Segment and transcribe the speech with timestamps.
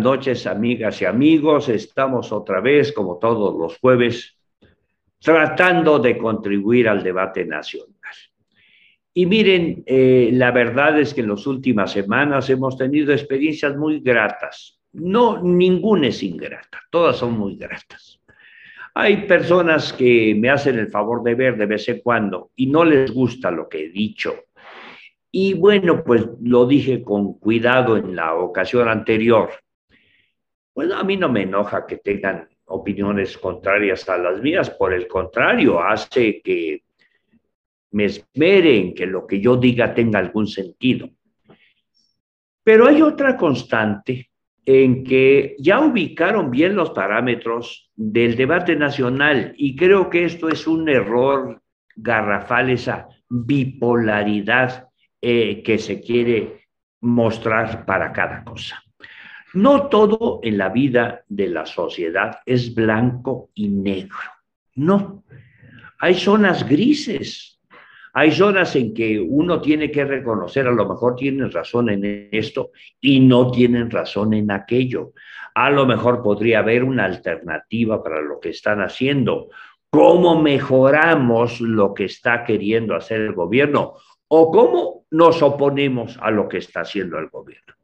[0.00, 1.68] noches, amigas y amigos.
[1.68, 4.36] Estamos otra vez, como todos los jueves,
[5.20, 7.88] tratando de contribuir al debate nacional.
[9.14, 14.00] Y miren, eh, la verdad es que en las últimas semanas hemos tenido experiencias muy
[14.00, 14.80] gratas.
[14.92, 18.20] No, ninguna es ingrata, todas son muy gratas.
[18.94, 22.84] Hay personas que me hacen el favor de ver de vez en cuando y no
[22.84, 24.34] les gusta lo que he dicho
[25.34, 29.48] y bueno, pues lo dije con cuidado en la ocasión anterior.
[30.74, 35.06] Bueno, a mí no me enoja que tengan opiniones contrarias a las mías, por el
[35.06, 36.82] contrario, hace que
[37.90, 41.10] me esmeren que lo que yo diga tenga algún sentido.
[42.64, 44.30] Pero hay otra constante
[44.64, 50.66] en que ya ubicaron bien los parámetros del debate nacional y creo que esto es
[50.66, 51.60] un error
[51.96, 54.88] garrafal, esa bipolaridad
[55.20, 56.68] eh, que se quiere
[57.00, 58.81] mostrar para cada cosa.
[59.54, 64.16] No todo en la vida de la sociedad es blanco y negro.
[64.74, 65.24] No.
[65.98, 67.60] Hay zonas grises.
[68.14, 72.72] Hay zonas en que uno tiene que reconocer, a lo mejor tienen razón en esto
[73.00, 75.12] y no tienen razón en aquello.
[75.54, 79.48] A lo mejor podría haber una alternativa para lo que están haciendo.
[79.88, 83.94] ¿Cómo mejoramos lo que está queriendo hacer el gobierno?
[84.34, 87.74] o cómo nos oponemos a lo que está haciendo el gobierno.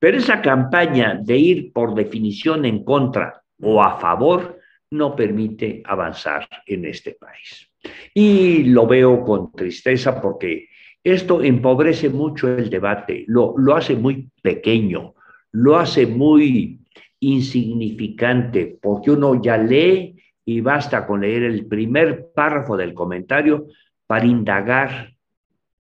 [0.00, 4.58] Pero esa campaña de ir por definición en contra o a favor
[4.90, 7.70] no permite avanzar en este país.
[8.14, 10.68] Y lo veo con tristeza porque
[11.04, 15.14] esto empobrece mucho el debate, lo, lo hace muy pequeño,
[15.52, 16.80] lo hace muy
[17.20, 23.66] insignificante, porque uno ya lee y basta con leer el primer párrafo del comentario
[24.06, 25.12] para indagar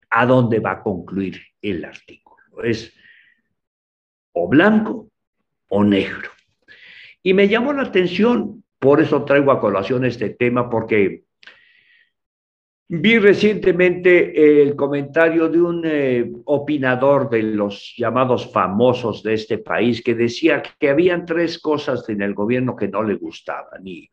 [0.09, 2.63] a dónde va a concluir el artículo.
[2.63, 2.93] Es
[4.43, 5.09] o blanco
[5.69, 6.29] o negro.
[7.23, 11.23] Y me llamó la atención, por eso traigo a colación este tema, porque
[12.89, 20.01] vi recientemente el comentario de un eh, opinador de los llamados famosos de este país
[20.01, 23.85] que decía que habían tres cosas en el gobierno que no le gustaban.
[23.85, 24.09] Y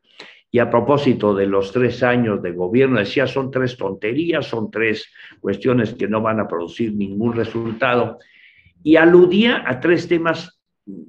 [0.54, 5.12] y a propósito de los tres años de gobierno, decía, son tres tonterías, son tres
[5.40, 8.20] cuestiones que no van a producir ningún resultado.
[8.84, 10.60] Y aludía a tres temas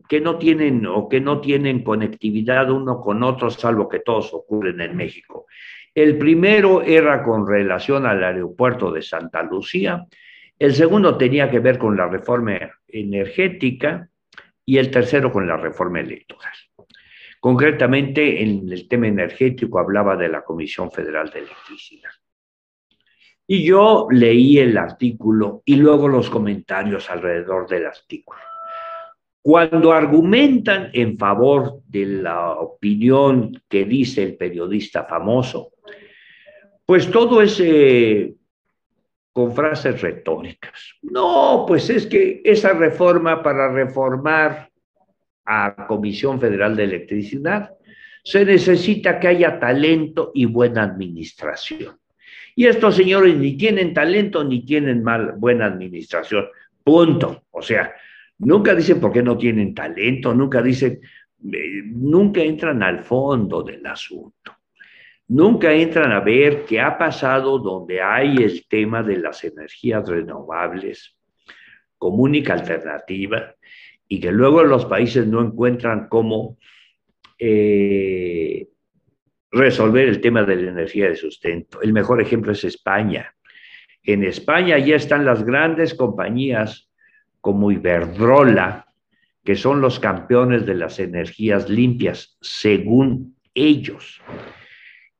[0.09, 4.81] que no tienen o que no tienen conectividad uno con otro, salvo que todos ocurren
[4.81, 5.45] en México.
[5.93, 10.07] El primero era con relación al aeropuerto de Santa Lucía,
[10.57, 14.09] el segundo tenía que ver con la reforma energética
[14.65, 16.53] y el tercero con la reforma electoral.
[17.39, 22.11] Concretamente, en el tema energético hablaba de la Comisión Federal de Electricidad.
[23.47, 28.39] Y yo leí el artículo y luego los comentarios alrededor del artículo.
[29.41, 35.73] Cuando argumentan en favor de la opinión que dice el periodista famoso,
[36.85, 38.33] pues todo es eh,
[39.31, 40.95] con frases retóricas.
[41.03, 44.71] No, pues es que esa reforma para reformar
[45.45, 47.71] a Comisión Federal de Electricidad,
[48.23, 51.99] se necesita que haya talento y buena administración.
[52.55, 56.45] Y estos señores ni tienen talento ni tienen mal, buena administración.
[56.83, 57.43] Punto.
[57.51, 57.93] O sea,
[58.39, 61.01] nunca dicen por qué no tienen talento, nunca dicen,
[61.51, 64.53] eh, nunca entran al fondo del asunto.
[65.27, 71.15] Nunca entran a ver qué ha pasado donde hay el tema de las energías renovables
[71.97, 73.55] como única alternativa
[74.07, 76.57] y que luego los países no encuentran cómo
[77.39, 78.67] eh,
[79.55, 81.81] resolver el tema de la energía de sustento.
[81.81, 83.33] El mejor ejemplo es España.
[84.03, 86.89] En España ya están las grandes compañías
[87.41, 88.87] como Iberdrola,
[89.43, 94.21] que son los campeones de las energías limpias, según ellos.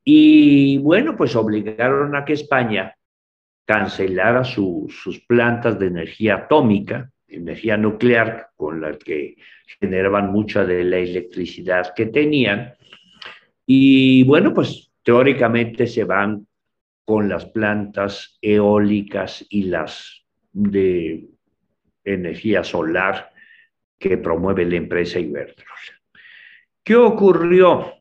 [0.03, 2.95] Y bueno, pues obligaron a que España
[3.65, 9.35] cancelara sus plantas de energía atómica energía nuclear con la que
[9.79, 12.73] generaban mucha de la electricidad que tenían.
[13.65, 16.47] Y bueno, pues teóricamente se van
[17.05, 21.27] con las plantas eólicas y las de
[22.03, 23.31] energía solar
[23.97, 26.01] que promueve la empresa Iberdrola.
[26.83, 27.93] ¿Qué ocurrió?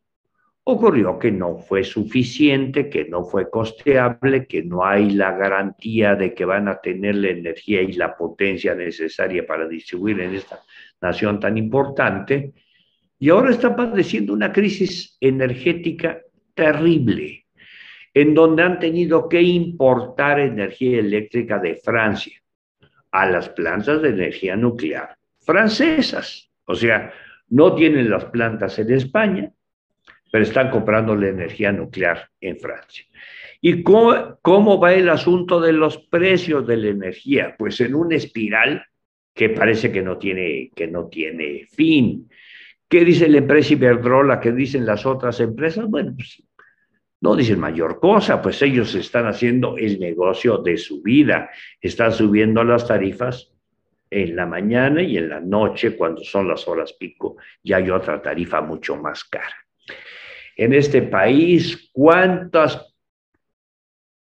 [0.64, 6.32] Ocurrió que no fue suficiente, que no fue costeable, que no hay la garantía de
[6.32, 10.60] que van a tener la energía y la potencia necesaria para distribuir en esta
[11.02, 12.54] nación tan importante.
[13.24, 16.20] Y ahora está padeciendo una crisis energética
[16.52, 17.46] terrible,
[18.12, 22.38] en donde han tenido que importar energía eléctrica de Francia
[23.12, 26.50] a las plantas de energía nuclear francesas.
[26.66, 27.14] O sea,
[27.48, 29.50] no tienen las plantas en España,
[30.30, 33.06] pero están comprando la energía nuclear en Francia.
[33.58, 37.56] ¿Y cómo, cómo, va el asunto de los precios de la energía?
[37.58, 38.84] Pues en una espiral
[39.32, 42.28] que parece que no tiene, que no tiene fin.
[42.94, 44.38] ¿Qué dice la empresa Iberdrola?
[44.38, 45.84] ¿Qué dicen las otras empresas?
[45.88, 46.40] Bueno, pues
[47.22, 51.50] no dicen mayor cosa, pues ellos están haciendo el negocio de su vida,
[51.80, 53.52] están subiendo las tarifas
[54.08, 58.22] en la mañana y en la noche, cuando son las horas pico, ya hay otra
[58.22, 59.56] tarifa mucho más cara.
[60.56, 62.94] En este país, ¿cuántas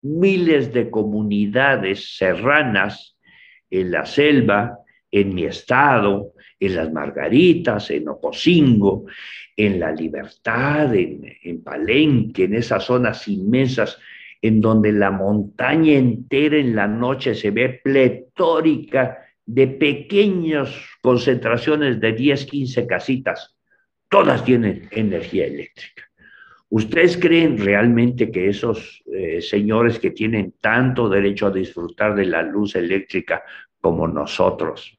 [0.02, 3.18] miles de comunidades serranas
[3.70, 4.78] en la selva,
[5.12, 6.32] en mi estado,
[6.62, 9.08] en las Margaritas, en Ocosingo,
[9.58, 13.98] en La Libertad, en, Palenque, en esas zonas inmensas
[14.42, 22.14] en donde la montaña entera en la noche se ve pletórica de pequeñas concentraciones de
[22.14, 23.56] 10, 15 casitas.
[24.08, 26.04] Todas tienen energía eléctrica.
[26.70, 32.44] ¿Ustedes creen realmente que esos eh, señores que tienen tanto derecho a disfrutar de la
[32.44, 33.44] luz eléctrica
[33.80, 34.98] como nosotros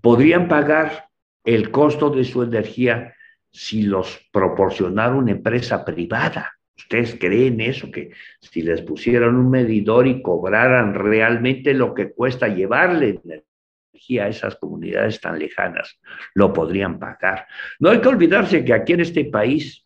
[0.00, 1.08] podrían pagar
[1.44, 3.14] el costo de su energía
[3.50, 6.52] si los proporcionara una empresa privada.
[6.76, 7.90] ¿Ustedes creen eso?
[7.90, 8.10] Que
[8.40, 14.56] si les pusieran un medidor y cobraran realmente lo que cuesta llevarle energía a esas
[14.56, 15.98] comunidades tan lejanas,
[16.34, 17.46] lo podrían pagar.
[17.78, 19.82] No hay que olvidarse que aquí en este país,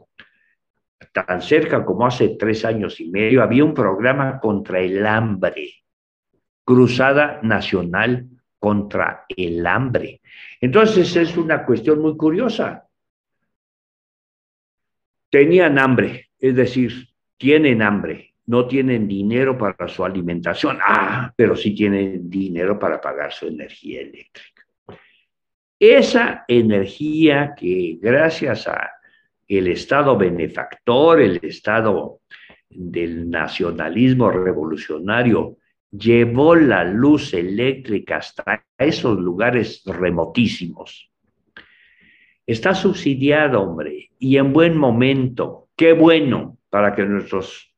[1.12, 5.74] tan cerca como hace tres años y medio, había un programa contra el hambre,
[6.64, 8.26] Cruzada Nacional
[8.60, 10.20] contra el hambre.
[10.60, 12.86] Entonces es una cuestión muy curiosa.
[15.30, 21.74] Tenían hambre, es decir, tienen hambre, no tienen dinero para su alimentación, ah, pero sí
[21.74, 24.66] tienen dinero para pagar su energía eléctrica.
[25.78, 28.90] Esa energía que gracias a
[29.48, 32.20] el Estado benefactor, el Estado
[32.68, 35.56] del nacionalismo revolucionario,
[35.90, 41.10] llevó la luz eléctrica hasta esos lugares remotísimos.
[42.46, 45.68] Está subsidiado, hombre, y en buen momento.
[45.76, 47.74] Qué bueno para que nuestros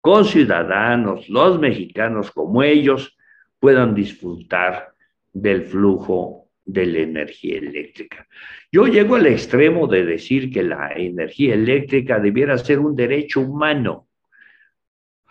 [0.00, 3.16] conciudadanos, los mexicanos como ellos,
[3.58, 4.92] puedan disfrutar
[5.32, 8.26] del flujo de la energía eléctrica.
[8.70, 14.08] Yo llego al extremo de decir que la energía eléctrica debiera ser un derecho humano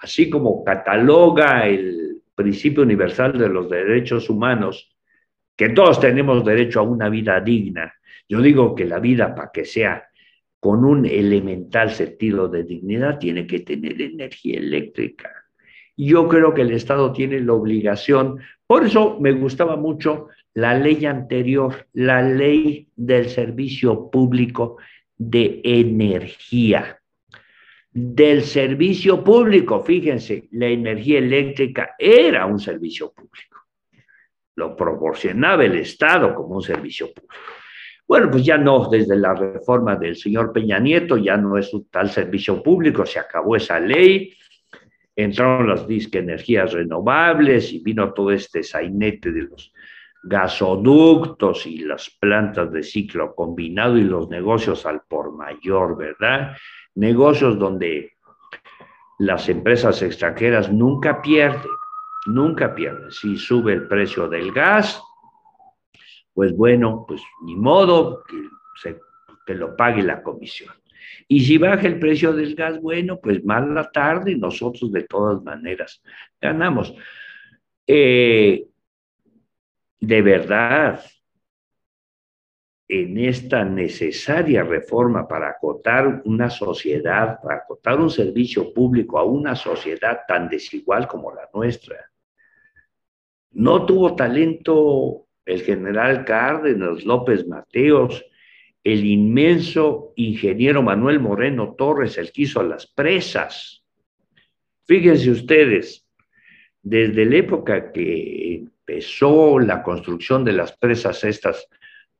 [0.02, 4.96] así como cataloga el principio universal de los derechos humanos,
[5.56, 7.94] que todos tenemos derecho a una vida digna.
[8.28, 10.08] Yo digo que la vida, para que sea
[10.60, 15.32] con un elemental sentido de dignidad, tiene que tener energía eléctrica.
[15.96, 21.06] Yo creo que el Estado tiene la obligación, por eso me gustaba mucho la ley
[21.06, 24.78] anterior, la ley del servicio público
[25.18, 27.01] de energía
[27.92, 29.82] del servicio público.
[29.82, 33.60] Fíjense, la energía eléctrica era un servicio público.
[34.56, 37.36] Lo proporcionaba el Estado como un servicio público.
[38.08, 41.88] Bueno, pues ya no, desde la reforma del señor Peña Nieto, ya no es un
[41.90, 44.34] tal servicio público, se acabó esa ley,
[45.16, 49.72] entraron las disque energías renovables y vino todo este sainete de los
[50.24, 56.56] gasoductos y las plantas de ciclo combinado y los negocios al por mayor, ¿verdad?
[56.96, 58.14] Negocios donde
[59.20, 61.72] las empresas extranjeras nunca pierden,
[62.26, 63.12] nunca pierden.
[63.12, 65.02] Si sube el precio del gas,
[66.34, 68.98] pues bueno, pues ni modo que,
[69.46, 70.74] que lo pague la comisión.
[71.28, 75.42] Y si baja el precio del gas, bueno, pues más la tarde, nosotros de todas
[75.44, 76.02] maneras
[76.42, 76.94] ganamos.
[77.88, 78.66] Eh,
[80.00, 81.04] de verdad,
[82.94, 89.56] en esta necesaria reforma para acotar una sociedad, para acotar un servicio público a una
[89.56, 92.12] sociedad tan desigual como la nuestra.
[93.52, 98.26] No tuvo talento el general Cárdenas, López Mateos,
[98.84, 103.86] el inmenso ingeniero Manuel Moreno Torres, el que hizo las presas.
[104.84, 106.06] Fíjense ustedes,
[106.82, 111.70] desde la época que empezó la construcción de las presas estas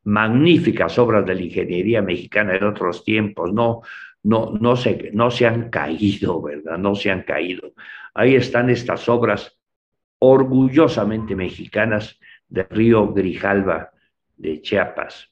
[0.04, 3.82] magníficas obras de la ingeniería mexicana de otros tiempos, no,
[4.24, 6.78] no, no, se, no se han caído, ¿verdad?
[6.78, 7.74] No se han caído.
[8.14, 9.58] Ahí están estas obras
[10.20, 13.92] orgullosamente mexicanas de Río Grijalva
[14.38, 15.30] de Chiapas.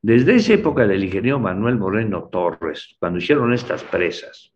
[0.00, 4.52] Desde esa época del ingeniero Manuel Moreno Torres, cuando hicieron estas presas,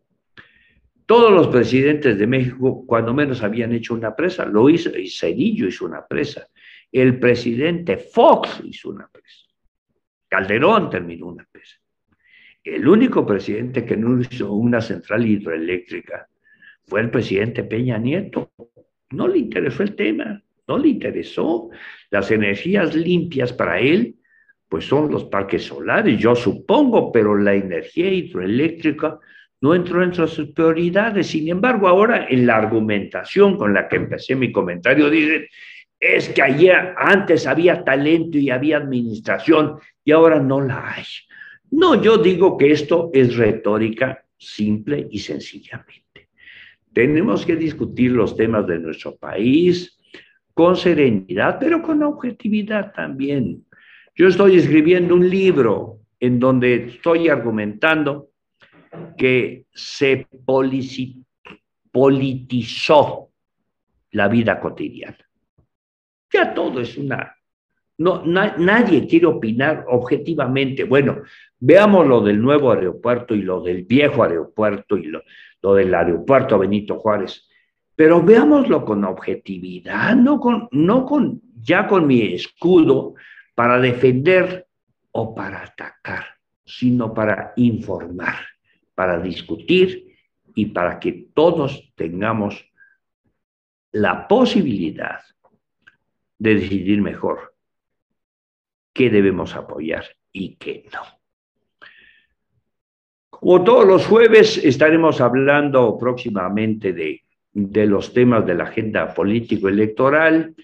[1.07, 5.69] todos los presidentes de México, cuando menos habían hecho una presa, lo hizo, y Cedillo
[5.69, 6.49] hizo una presa,
[6.93, 9.47] El presidente Fox hizo una presa.
[10.29, 11.77] Calderón terminó una presa.
[12.63, 16.29] El único presidente que no hizo una central hidroeléctrica
[16.85, 18.53] fue el presidente Peña Nieto.
[19.11, 21.71] No le interesó el tema, no le interesó.
[22.11, 24.17] Las energías limpias para él,
[24.69, 29.19] pues son los parques solares, yo supongo, pero la energía hidroeléctrica
[29.61, 31.29] no entró entre sus prioridades.
[31.29, 35.47] Sin embargo, ahora en la argumentación con la que empecé mi comentario, dicen,
[35.99, 41.05] es que ayer antes había talento y había administración y ahora no la hay.
[41.71, 46.29] No, yo digo que esto es retórica simple y sencillamente.
[46.93, 49.99] Tenemos que discutir los temas de nuestro país
[50.55, 53.67] con serenidad, pero con objetividad también.
[54.15, 58.31] Yo estoy escribiendo un libro en donde estoy argumentando
[59.19, 60.27] que se
[61.93, 63.31] politizó
[64.13, 65.26] la vida cotidiana.
[66.33, 67.35] Ya todo es una...
[67.99, 70.85] No, nadie quiere opinar objetivamente.
[70.85, 71.23] Bueno,
[71.59, 75.23] veamos lo del nuevo aeropuerto y lo del viejo aeropuerto y lo,
[75.63, 77.49] lo del aeropuerto Benito Juárez.
[77.95, 83.15] Pero veámoslo con objetividad, no con, no con, ya con mi escudo
[83.55, 84.67] para defender
[85.13, 86.27] o para atacar,
[86.67, 88.37] sino para informar
[88.97, 90.17] para discutir
[90.55, 92.73] y para que todos tengamos
[93.93, 95.21] la posibilidad
[96.39, 97.55] de decidir mejor
[98.93, 101.01] qué debemos apoyar y qué no.
[103.31, 110.55] Como todos los jueves, estaremos hablando próximamente de, de los temas de la agenda político-electoral.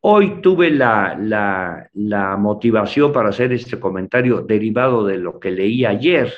[0.00, 5.84] Hoy tuve la, la, la motivación para hacer este comentario derivado de lo que leí
[5.84, 6.32] ayer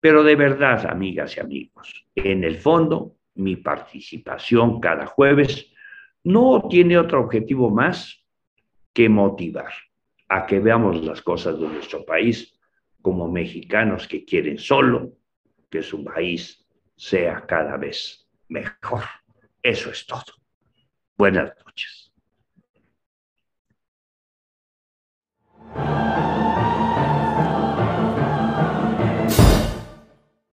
[0.00, 5.70] pero de verdad, amigas y amigos, en el fondo, mi participación cada jueves
[6.24, 8.24] no tiene otro objetivo más
[8.92, 9.72] que motivar
[10.28, 12.58] a que veamos las cosas de nuestro país
[13.02, 15.12] como mexicanos que quieren solo
[15.70, 19.04] que su país sea cada vez mejor.
[19.62, 20.24] Eso es todo.
[21.16, 22.12] Buenas noches.